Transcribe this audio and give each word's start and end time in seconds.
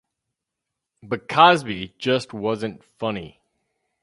But 1.03 1.29
Cosby 1.29 1.93
just 1.99 2.33
wasn't 2.33 2.83
funny. 2.83 3.39